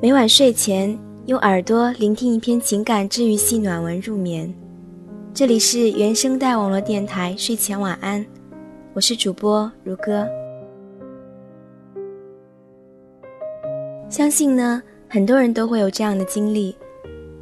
[0.00, 0.96] 每晚睡前
[1.26, 4.54] 用耳朵聆听一篇情感治愈系暖文入眠。
[5.34, 8.24] 这里是原声带网络电台睡前晚安，
[8.92, 10.24] 我是主播如歌。
[14.08, 16.76] 相信呢，很多人都会有这样的经历，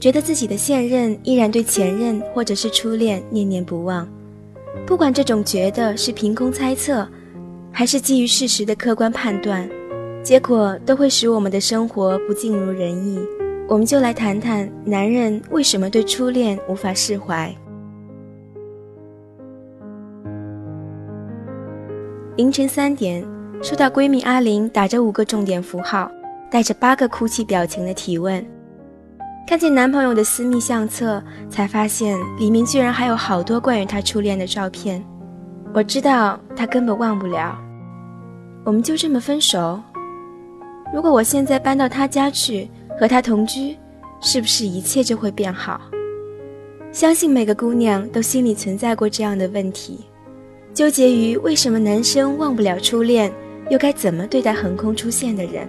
[0.00, 4.08] 觉得自己的现任依然对前任或者是初恋念念不忘。
[4.86, 7.06] 不管这种觉得是凭空猜测，
[7.70, 9.68] 还是基于事实的客观判断。
[10.26, 13.16] 结果都会使我们的生活不尽如人意。
[13.68, 17.48] 我们就来谈谈男人为什么对初恋无法释怀。
[22.36, 23.24] 凌晨三点，
[23.62, 26.10] 收到闺蜜阿玲打着五个重点符号，
[26.50, 28.44] 带着八个哭泣表情的提问。
[29.46, 35.00] 看见男朋友的私密相册，才发现里面居然还有好多关于他初恋的照片。
[35.72, 37.56] 我知道他根本忘不了。
[38.64, 39.80] 我们就这么分手。
[40.94, 43.76] 如果我现在搬到他家去和他同居，
[44.20, 45.80] 是不是一切就会变好？
[46.92, 50.00] 相信每个姑娘都心里存在过这样的问题，
[50.72, 53.30] 纠结于为什么男生忘不了初恋，
[53.68, 55.68] 又该怎么对待横空出现的人？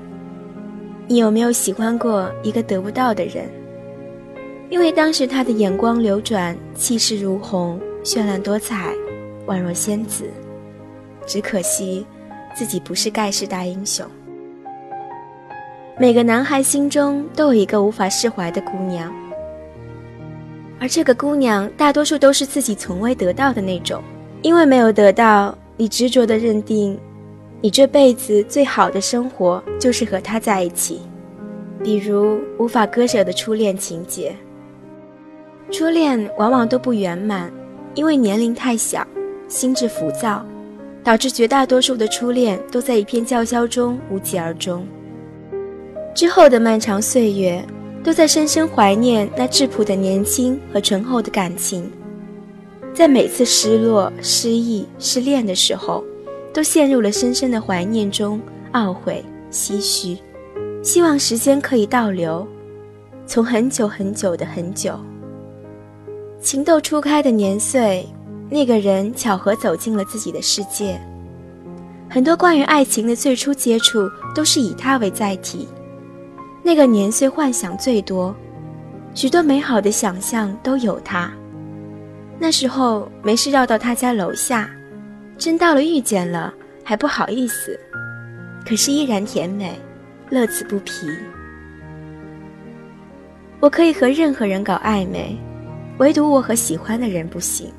[1.07, 3.49] 你有没有喜欢过一个得不到的人？
[4.69, 8.93] 因为当时他的眼光流转，气势如虹，绚烂多彩，
[9.47, 10.25] 宛若仙子，
[11.25, 12.05] 只可惜
[12.53, 14.05] 自己不是盖世大英雄。
[15.99, 19.11] 每个男孩心中都有一个无法释怀的姑娘，
[20.79, 23.99] 而这个姑娘大多数都是自己从未得到的那种。
[24.43, 26.99] 因为没有得到，你执着的认定，
[27.61, 31.01] 你这辈子最好的生活就是和他在一起。
[31.83, 34.35] 比如无法割舍的初恋情节。
[35.71, 37.51] 初恋往往都不圆满，
[37.95, 39.05] 因为年龄太小，
[39.47, 40.45] 心智浮躁，
[41.03, 44.85] 导致绝大多数的初恋都在一片叫嚣中无疾而终。
[46.17, 47.63] 之后的漫长岁月，
[48.03, 51.91] 都在深深怀念那质朴的年轻和醇厚的感情。
[52.91, 56.03] 在每次失落、失意、失恋的时候，
[56.51, 58.41] 都陷入了深深的怀念中，
[58.73, 60.17] 懊悔、唏嘘，
[60.81, 62.47] 希望时间可以倒流，
[63.27, 64.99] 从很久很久的很久，
[66.41, 68.03] 情窦初开的年岁，
[68.49, 70.99] 那个人巧合走进了自己的世界。
[72.09, 75.67] 很多关于爱情的最初接触，都是以他为载体。
[76.67, 78.35] 那个年岁幻想最多，
[79.13, 81.31] 许多美好的想象都有他。
[82.37, 84.69] 那时候没事绕到他家楼下，
[85.37, 87.79] 真到了遇见了还不好意思，
[88.67, 89.79] 可是依然甜美，
[90.29, 91.07] 乐此不疲。
[93.61, 95.37] 我可以和任何人搞暧昧，
[95.99, 97.71] 唯独我和喜欢的人不行。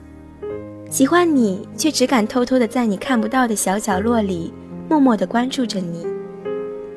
[0.88, 4.50] 喜欢你，却只敢偷偷的在你看不到的小角落里，
[4.88, 6.06] 默默的关注着你，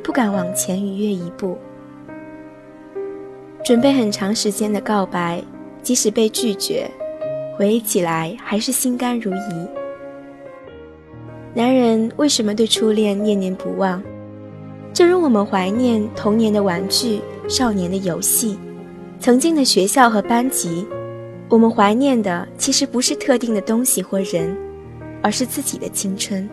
[0.02, 1.58] 不敢往前逾越一步。
[3.64, 5.42] 准备很长时间的告白，
[5.84, 6.90] 即使被拒绝，
[7.56, 9.68] 回忆起来还是心甘如饴。
[11.54, 14.02] 男人为什么对初恋念念不忘？
[14.94, 18.58] 正如我们怀念童年的玩具、少年的游戏、
[19.20, 20.86] 曾经的学校和班级，
[21.48, 24.58] 我们怀念的其实不是特定的东西或人，
[25.22, 26.50] 而是自己的青春。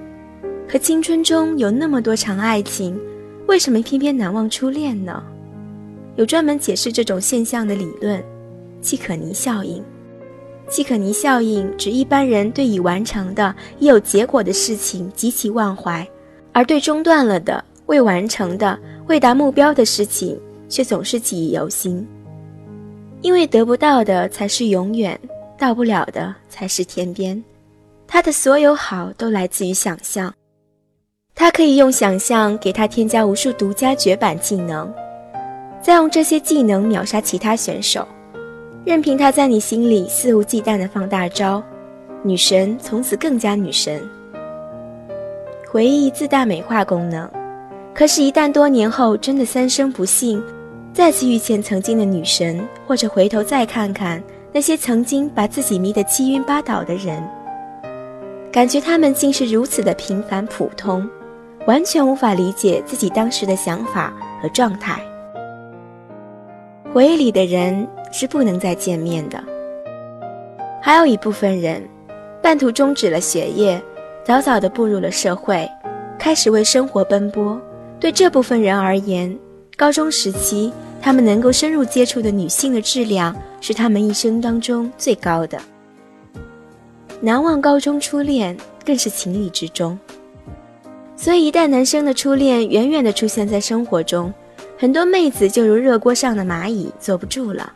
[0.69, 3.01] 可青春中有那么多场爱情，
[3.47, 5.23] 为什么偏偏难忘初恋呢？
[6.19, 8.21] 有专门解释这种现象的理论，
[8.83, 9.81] 契可尼效应。
[10.69, 16.05] 契可尼效应指一般人对已完成的、已有结果的事情极其忘怀，
[16.53, 20.37] 而对中断了的、未完成的、未达目标的事情
[20.69, 22.05] 却总是记忆犹新。
[23.23, 25.17] 因为得不到的才是永远，
[25.57, 27.41] 到不了的才是天边。
[28.09, 30.35] 他的所有好都来自于想象，
[31.33, 34.93] 他可以用想象给他添加无数独家绝版技能。
[35.89, 38.07] 再用这些技能秒杀其他选手，
[38.85, 41.63] 任凭他在你心里肆无忌惮的放大招，
[42.23, 44.07] 女神从此更加女神。
[45.67, 47.27] 回忆自带美化功能，
[47.95, 50.45] 可是，一旦多年后真的三生不幸，
[50.93, 54.23] 再次遇见曾经的女神，或者回头再看看
[54.53, 57.27] 那些曾经把自己迷得七晕八倒的人，
[58.53, 61.09] 感觉他们竟是如此的平凡普通，
[61.65, 64.13] 完全无法理解自己当时的想法
[64.43, 65.01] 和状态。
[66.93, 69.43] 回忆里的人是不能再见面的。
[70.81, 71.87] 还有一部分人，
[72.43, 73.81] 半途终止了学业，
[74.25, 75.69] 早早的步入了社会，
[76.19, 77.61] 开始为生活奔波。
[78.01, 79.37] 对这部分人而言，
[79.77, 85.59] 高中时期他们能够深入接触的女性的质量，是他们一生当中最高的。
[87.21, 89.99] 难忘高中初恋，更是情理之中。
[91.17, 94.33] 所以，一旦男生的初恋远远的出现在生活中，
[94.81, 97.73] 很多妹子就如热锅上的蚂蚁，坐不住了。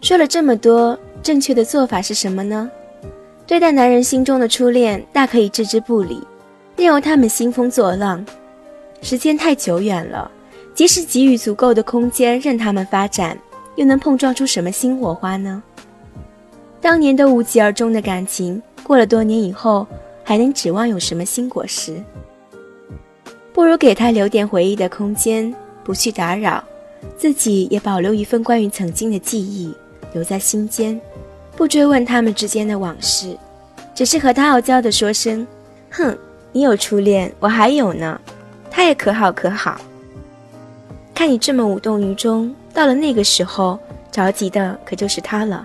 [0.00, 2.70] 说了这么多，正确的做法是什么呢？
[3.48, 6.22] 对待男人心中的初恋，大可以置之不理，
[6.76, 8.24] 任由他们兴风作浪。
[9.02, 10.30] 时间太久远了，
[10.72, 13.36] 即使给予足够的空间任他们发展，
[13.74, 15.60] 又能碰撞出什么新火花呢？
[16.80, 19.84] 当年都无疾而终的感情，过了多年以后，
[20.22, 22.00] 还能指望有什么新果实？
[23.52, 25.52] 不如给他留点回忆的空间。
[25.86, 26.64] 不去打扰，
[27.16, 29.72] 自己也保留一份关于曾经的记忆
[30.12, 31.00] 留在心间，
[31.54, 33.38] 不追问他们之间的往事，
[33.94, 35.46] 只是和他傲娇的说声
[35.92, 36.18] ：“哼，
[36.50, 38.20] 你有初恋，我还有呢，
[38.68, 39.80] 他也可好可好。
[41.14, 43.78] 看你这么无动于衷，到了那个时候，
[44.10, 45.64] 着急的可就是他了。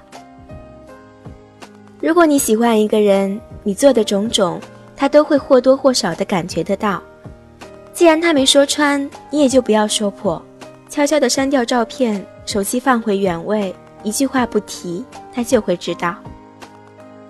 [2.00, 4.62] 如果你喜欢一个人，你做的种种，
[4.95, 7.01] 他都会或多或少的感觉得到。”
[7.93, 10.41] 既然他没说穿，你也就不要说破，
[10.89, 13.73] 悄悄地删掉照片，手机放回原位，
[14.03, 16.15] 一句话不提，他就会知道。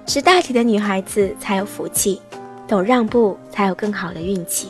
[0.06, 2.22] 识大体的女孩子才有福气，
[2.68, 4.70] 懂让步才有更好的运气。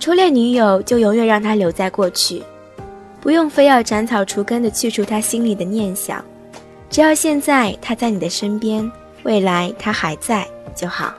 [0.00, 2.42] 初恋女友就永远让他留在过去，
[3.20, 6.24] 不用非要斩草除根的去除他心里的念想，
[6.90, 8.90] 只要现在他在你的身边，
[9.22, 11.14] 未来他还在就好。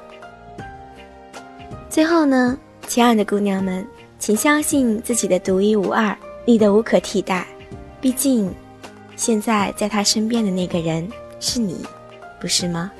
[1.89, 2.57] 最后呢？
[2.93, 3.83] 亲爱的姑娘们，
[4.19, 7.43] 请相信自己的独一无二，你的无可替代。
[7.99, 8.53] 毕竟，
[9.15, 11.09] 现在在他身边的那个人
[11.39, 11.83] 是你，
[12.39, 12.91] 不是吗？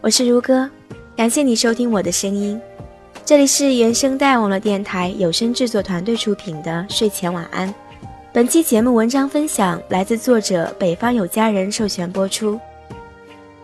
[0.00, 0.70] 我是如歌，
[1.14, 2.58] 感谢你收听我的声音。
[3.26, 7.74] 这里是原声带网络电台有声制作团队出品的睡前晚安。
[8.32, 12.58] 本期节目文章分享来自作者北方有佳人授权播出。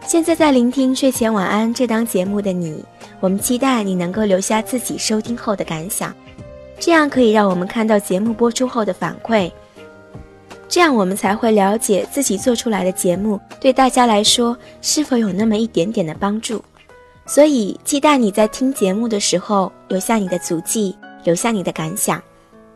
[0.07, 2.85] 现在在聆听睡前晚安这档节目的你。
[3.21, 6.13] 我们期待你能够留下自己收听后的感想，
[6.79, 9.51] 这样可以让我们看到节目播出后的反馈，
[10.69, 16.65] 这样我们才会了解自己做出来的节目对大家来说是否有那么一点点的帮助。
[17.27, 22.21] 所以，期待你在听节目的时候留下你的足迹，留下你的感想，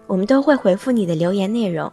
[0.06, 1.90] 我们都会回复你的留言内容。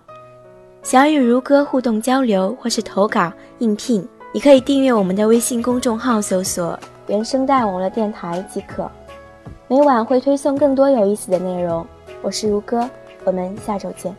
[0.83, 6.80] 想与如歌互动交流或是投稿应聘，你可以订阅我们的微信公众号，搜索。
[7.07, 8.89] 原声带网络电台即可，
[9.68, 11.86] 每晚会推送更多有意思的内容。
[12.22, 12.89] 我是如歌，
[13.25, 14.16] 我们下周见。